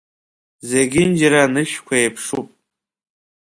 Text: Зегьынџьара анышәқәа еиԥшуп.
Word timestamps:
Зегьынџьара 0.69 1.39
анышәқәа 1.45 1.95
еиԥшуп. 2.01 2.49